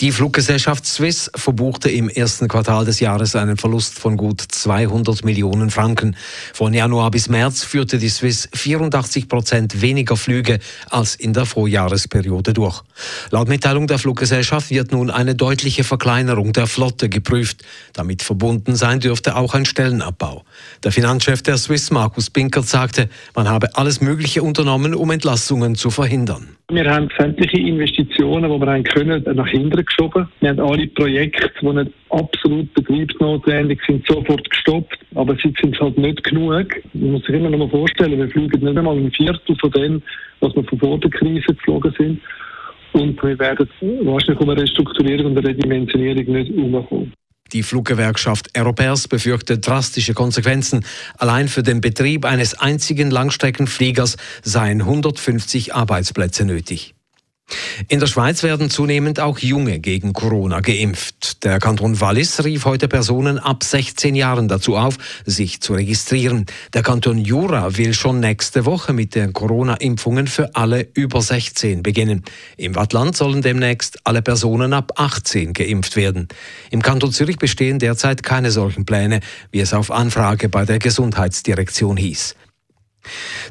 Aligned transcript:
Die 0.00 0.12
Fluggesellschaft 0.12 0.86
Swiss 0.86 1.30
verbuchte 1.34 1.90
im 1.90 2.08
ersten 2.08 2.48
Quartal 2.48 2.84
des 2.84 3.00
Jahres 3.00 3.36
einen 3.36 3.56
Verlust 3.56 3.98
von 3.98 4.16
gut 4.16 4.40
200 4.40 5.24
Millionen 5.24 5.70
Franken. 5.70 6.16
Von 6.54 6.74
Januar 6.74 7.10
bis 7.10 7.28
März 7.28 7.64
führte 7.64 7.98
die 7.98 8.08
Swiss 8.08 8.48
84 8.54 9.28
Prozent 9.28 9.82
weniger 9.82 10.16
Flüge 10.16 10.58
als 10.88 11.14
in 11.14 11.32
der 11.32 11.46
Vorjahresperiode 11.46 12.52
durch. 12.52 12.82
Laut 13.30 13.48
Mitteilung 13.48 13.86
der 13.86 13.98
Fluggesellschaft 13.98 14.70
wird 14.70 14.92
nun 14.92 15.10
eine 15.10 15.34
deutliche 15.34 15.84
Verkleinerung 15.84 16.52
der 16.52 16.66
Flotte 16.66 17.08
geprüft. 17.08 17.62
Damit 17.92 18.22
verbunden 18.22 18.76
sein 18.76 19.00
dürfte 19.00 19.36
auch 19.36 19.54
ein 19.54 19.64
Stellenabbau. 19.64 20.44
Der 20.84 20.92
Finanzchef 20.92 21.42
der 21.42 21.56
Swiss, 21.56 21.90
Markus 21.90 22.30
Binkert, 22.30 22.66
sagte, 22.66 23.08
man 23.34 23.48
habe 23.48 23.76
alles 23.76 24.00
Mögliche 24.00 24.42
unternommen, 24.42 24.94
um 24.94 25.10
Entlassungen 25.10 25.74
zu 25.74 25.90
verhindern. 25.90 26.56
Wir 26.72 26.88
haben 26.88 27.08
sämtliche 27.18 27.58
Investitionen, 27.58 28.50
die 28.50 28.60
wir 28.60 28.82
können, 28.84 29.24
nach 29.34 29.48
hinten 29.48 29.59
geschoben. 29.68 30.28
Wir 30.40 30.50
haben 30.50 30.60
alle 30.60 30.86
Projekte, 30.86 31.50
die 31.60 31.66
nicht 31.66 31.92
absolut 32.08 32.72
betriebsnotwendig 32.72 33.80
sind, 33.86 34.06
sofort 34.06 34.48
gestoppt. 34.48 34.98
Aber 35.14 35.36
sie 35.36 35.52
sind 35.60 35.78
halt 35.80 35.98
nicht 35.98 36.24
genug. 36.24 36.74
Man 36.94 37.12
muss 37.12 37.24
sich 37.24 37.34
immer 37.34 37.50
noch 37.50 37.58
mal 37.58 37.68
vorstellen, 37.68 38.18
wir 38.18 38.28
fliegen 38.28 38.64
nicht 38.64 38.78
einmal 38.78 38.96
ein 38.96 39.12
Viertel 39.12 39.56
von 39.60 39.70
dem, 39.72 40.02
was 40.40 40.54
wir 40.54 40.64
von 40.64 40.78
vor 40.78 40.98
der 40.98 41.10
Krise 41.10 41.54
geflogen 41.54 41.94
sind. 41.98 42.20
Und 42.92 43.22
wir 43.22 43.38
werden 43.38 43.68
wahrscheinlich 44.02 44.40
um 44.40 44.48
eine 44.48 44.62
Restrukturierung 44.62 45.26
und 45.26 45.38
eine 45.38 45.48
Redimensionierung 45.48 46.24
nicht 46.32 46.50
herumkommen. 46.50 47.12
Die 47.52 47.62
Fluggewerkschaft 47.64 48.56
Europäers 48.56 49.08
befürchtet 49.08 49.66
drastische 49.66 50.14
Konsequenzen. 50.14 50.84
Allein 51.18 51.48
für 51.48 51.64
den 51.64 51.80
Betrieb 51.80 52.24
eines 52.24 52.54
einzigen 52.54 53.10
Langstreckenfliegers 53.10 54.16
seien 54.42 54.82
150 54.82 55.74
Arbeitsplätze 55.74 56.44
nötig. 56.44 56.94
In 57.88 58.00
der 58.00 58.06
Schweiz 58.06 58.42
werden 58.42 58.70
zunehmend 58.70 59.20
auch 59.20 59.38
Junge 59.38 59.78
gegen 59.78 60.12
Corona 60.12 60.60
geimpft. 60.60 61.44
Der 61.44 61.58
Kanton 61.58 62.00
Wallis 62.00 62.44
rief 62.44 62.64
heute 62.64 62.88
Personen 62.88 63.38
ab 63.38 63.64
16 63.64 64.14
Jahren 64.14 64.48
dazu 64.48 64.76
auf, 64.76 64.96
sich 65.24 65.60
zu 65.60 65.74
registrieren. 65.74 66.46
Der 66.74 66.82
Kanton 66.82 67.18
Jura 67.18 67.76
will 67.76 67.94
schon 67.94 68.20
nächste 68.20 68.66
Woche 68.66 68.92
mit 68.92 69.14
den 69.14 69.32
Corona-Impfungen 69.32 70.26
für 70.26 70.54
alle 70.54 70.86
über 70.94 71.22
16 71.22 71.82
beginnen. 71.82 72.24
Im 72.56 72.74
Wattland 72.74 73.16
sollen 73.16 73.42
demnächst 73.42 73.98
alle 74.04 74.22
Personen 74.22 74.72
ab 74.72 74.92
18 74.96 75.52
geimpft 75.52 75.96
werden. 75.96 76.28
Im 76.70 76.82
Kanton 76.82 77.12
Zürich 77.12 77.38
bestehen 77.38 77.78
derzeit 77.78 78.22
keine 78.22 78.50
solchen 78.50 78.84
Pläne, 78.84 79.20
wie 79.50 79.60
es 79.60 79.72
auf 79.72 79.90
Anfrage 79.90 80.48
bei 80.48 80.64
der 80.64 80.78
Gesundheitsdirektion 80.78 81.96
hieß. 81.96 82.34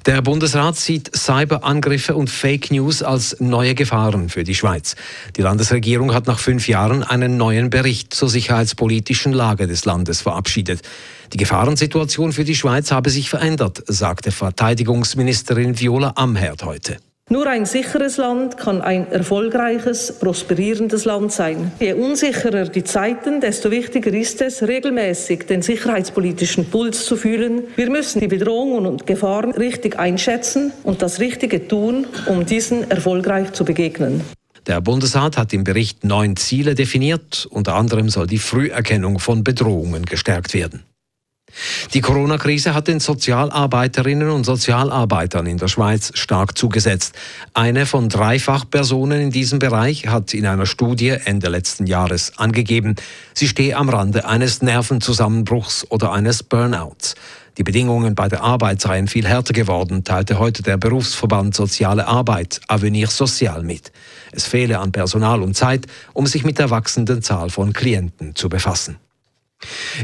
Der 0.06 0.22
Bundesrat 0.22 0.76
sieht 0.76 1.16
Cyberangriffe 1.16 2.16
und 2.16 2.30
Fake 2.30 2.72
News 2.72 3.04
als 3.04 3.40
neue 3.40 3.76
Gefahren 3.76 4.30
für 4.30 4.44
die 4.44 4.56
Schweiz. 4.56 4.96
Die 5.36 5.42
Landesregierung 5.42 6.14
hat 6.14 6.28
nach 6.28 6.40
fünf 6.40 6.68
Jahren 6.68 7.04
einen 7.04 7.38
neuen 7.38 7.70
Bericht 7.70 8.14
zur 8.14 8.30
sicherheitspolitischen 8.30 9.34
Lage 9.34 9.68
des 9.68 9.86
Landes 9.86 10.22
verabschiedet. 10.22 10.82
Die 11.34 11.38
Gefahrensituation 11.38 12.32
für 12.32 12.44
die 12.44 12.56
Schweiz 12.56 12.92
habe 12.92 13.10
sich 13.10 13.30
verändert, 13.30 13.84
sagte 13.88 14.32
Verteidigungsministerin 14.32 15.80
Viola 15.80 16.14
Amherd 16.16 16.64
heute. 16.64 16.98
Nur 17.32 17.46
ein 17.46 17.68
sicheres 17.68 18.18
Land 18.18 18.58
kann 18.58 18.82
ein 18.82 19.12
erfolgreiches, 19.12 20.14
prosperierendes 20.14 21.06
Land 21.06 21.32
sein. 21.32 21.72
Je 21.80 21.94
unsicherer 21.94 22.66
die 22.66 22.84
Zeiten, 22.84 23.40
desto 23.40 23.70
wichtiger 23.70 24.12
ist 24.12 24.42
es, 24.42 24.68
regelmäßig 24.68 25.46
den 25.46 25.62
sicherheitspolitischen 25.62 26.66
Puls 26.72 27.06
zu 27.06 27.16
fühlen. 27.16 27.66
Wir 27.76 27.92
müssen 27.92 28.20
die 28.20 28.28
Bedrohungen 28.28 28.88
und 28.88 29.06
Gefahren 29.06 29.52
richtig 29.52 30.00
einschätzen 30.00 30.72
und 30.84 31.04
das 31.04 31.20
Richtige 31.20 31.68
tun, 31.68 32.08
um 32.26 32.48
diesen 32.48 32.90
erfolgreich 32.90 33.54
zu 33.54 33.64
begegnen. 33.64 34.22
Der 34.66 34.82
Bundesrat 34.82 35.38
hat 35.38 35.54
im 35.54 35.64
Bericht 35.64 36.04
neun 36.04 36.36
Ziele 36.36 36.74
definiert. 36.74 37.48
Unter 37.52 37.76
anderem 37.76 38.10
soll 38.10 38.26
die 38.26 38.40
Früherkennung 38.40 39.20
von 39.20 39.44
Bedrohungen 39.44 40.06
gestärkt 40.06 40.56
werden. 40.56 40.84
Die 41.94 42.02
Corona-Krise 42.02 42.74
hat 42.74 42.88
den 42.88 43.00
Sozialarbeiterinnen 43.00 44.30
und 44.30 44.46
Sozialarbeitern 44.46 45.46
in 45.46 45.58
der 45.58 45.68
Schweiz 45.68 46.12
stark 46.14 46.58
zugesetzt. 46.58 47.16
Eine 47.54 47.86
von 47.86 48.10
drei 48.10 48.40
Fachpersonen 48.40 49.22
in 49.22 49.32
diesem 49.32 49.60
Bereich 49.60 50.08
hat 50.08 50.34
in 50.34 50.46
einer 50.46 50.66
Studie 50.66 51.10
Ende 51.10 51.50
letzten 51.50 51.88
Jahres 51.88 52.38
angegeben, 52.38 52.96
sie 53.34 53.48
stehe 53.48 53.76
am 53.76 53.90
Rande 53.90 54.26
eines 54.26 54.62
Nervenzusammenbruchs 54.62 55.86
oder 55.90 56.12
eines 56.12 56.44
Burnouts. 56.44 57.16
Die 57.58 57.64
Bedingungen 57.64 58.16
bei 58.16 58.30
der 58.30 58.42
Arbeit 58.42 58.80
seien 58.80 59.08
viel 59.08 59.28
härter 59.28 59.54
geworden, 59.54 60.06
teilte 60.06 60.40
heute 60.40 60.64
der 60.64 60.78
Berufsverband 60.78 61.54
Soziale 61.54 62.08
Arbeit 62.08 62.62
Avenir 62.68 63.08
Social 63.08 63.64
mit. 63.64 63.92
Es 64.32 64.46
fehle 64.46 64.80
an 64.80 64.94
Personal 64.94 65.42
und 65.42 65.58
Zeit, 65.58 65.86
um 66.14 66.26
sich 66.26 66.46
mit 66.46 66.58
der 66.58 66.70
wachsenden 66.70 67.22
Zahl 67.22 67.50
von 67.50 67.74
Klienten 67.74 68.34
zu 68.36 68.48
befassen. 68.48 68.98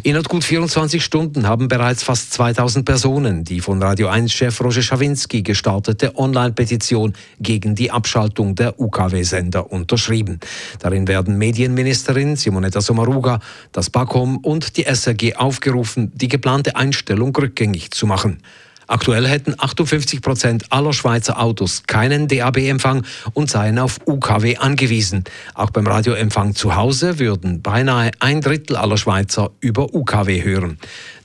Innerhalb 0.04 0.28
gut 0.28 0.44
24 0.44 1.04
Stunden 1.04 1.48
haben 1.48 1.68
bereits 1.68 2.04
fast 2.04 2.34
2000 2.34 2.86
Personen 2.86 3.44
die 3.44 3.62
von 3.62 3.82
Radio 3.82 4.10
1-Chef 4.10 4.60
Roger 4.62 4.82
Schawinski 4.82 5.42
gestartete 5.42 6.18
Online-Petition 6.18 7.14
gegen 7.40 7.76
die 7.76 7.92
Abschaltung 7.92 8.56
der 8.56 8.80
UKW-Sender 8.80 9.72
unterschrieben. 9.72 10.40
Darin 10.80 11.08
werden 11.08 11.38
Medienministerin 11.38 12.36
Simonetta 12.36 12.82
Sommaruga, 12.82 13.40
das 13.72 13.90
BAKOM 13.90 14.38
und 14.38 14.78
die 14.78 14.84
SRG 14.84 15.36
aufgerufen, 15.36 16.12
die 16.14 16.28
geplante 16.28 16.76
Einstellung 16.76 17.36
rückgängig 17.36 17.92
zu 17.92 18.06
machen. 18.06 18.40
Aktuell 18.88 19.28
hätten 19.28 19.56
58 19.58 20.22
Prozent 20.22 20.72
aller 20.72 20.94
Schweizer 20.94 21.40
Autos 21.40 21.84
keinen 21.88 22.28
DAB-Empfang 22.28 23.06
und 23.34 23.50
seien 23.50 23.80
auf 23.80 24.00
UKW 24.06 24.58
angewiesen. 24.58 25.24
Auch 25.54 25.70
beim 25.70 25.88
Radioempfang 25.88 26.56
zu 26.56 26.76
Hause 26.76 27.20
würden 27.20 27.62
beinahe 27.62 28.12
ein 28.20 28.42
Drittel 28.42 28.76
aller 28.76 28.98
Schweizer 28.98 29.52
über 29.60 29.94
UKW 29.94 30.44
hören. 30.44 30.78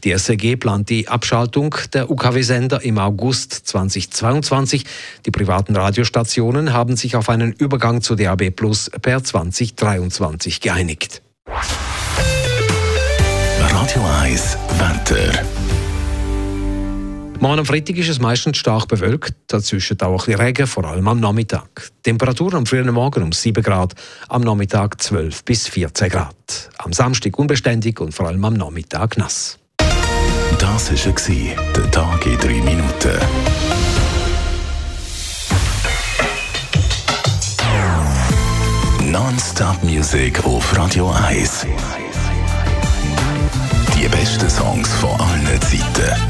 Die 0.05 0.13
SRG 0.17 0.57
plant 0.57 0.89
die 0.89 1.09
Abschaltung 1.09 1.75
der 1.93 2.11
UKW-Sender 2.11 2.83
im 2.83 2.99
August 2.99 3.53
2022. 3.53 4.85
Die 5.27 5.31
privaten 5.31 5.77
Radiostationen 5.77 6.73
haben 6.73 6.97
sich 6.97 7.17
auf 7.17 7.29
einen 7.29 7.53
Übergang 7.53 8.01
zu 8.01 8.15
DAB 8.15 8.51
Plus 8.51 8.91
per 9.03 9.23
2023 9.23 10.61
geeinigt. 10.61 11.21
Radio 13.59 14.03
1 14.23 14.57
Wetter. 14.79 15.60
Morgen 17.41 17.61
am 17.61 17.65
Freitag 17.65 17.97
ist 17.97 18.11
es 18.11 18.21
meistens 18.21 18.59
stark 18.59 18.87
bewölkt, 18.87 19.35
dazwischen 19.47 19.99
auch 20.03 20.11
ein 20.11 20.17
bisschen 20.19 20.41
Regen, 20.43 20.67
vor 20.67 20.85
allem 20.85 21.09
am 21.09 21.21
Nachmittag. 21.21 21.91
Temperatur 22.03 22.53
am 22.53 22.67
frühen 22.67 22.93
Morgen 22.93 23.23
um 23.23 23.33
7 23.33 23.63
Grad, 23.63 23.95
am 24.29 24.43
Nachmittag 24.43 25.01
12 25.01 25.43
bis 25.45 25.67
14 25.67 26.11
Grad. 26.11 26.35
Am 26.77 26.93
Samstag 26.93 27.39
unbeständig 27.39 27.99
und 27.99 28.13
vor 28.13 28.27
allem 28.27 28.45
am 28.45 28.53
Nachmittag 28.53 29.17
nass. 29.17 29.59
Das 30.59 30.93
war 30.93 31.73
der 31.77 31.91
Tag 31.91 32.27
in 32.27 32.37
3 32.37 32.49
Minuten. 32.49 33.19
Non-Stop 39.11 39.83
Music 39.83 40.45
auf 40.45 40.77
Radio 40.77 41.11
1. 41.11 41.67
Die 43.97 44.09
besten 44.09 44.51
Songs 44.51 44.93
von 44.93 45.19
allen 45.19 45.61
Zeiten 45.63 46.30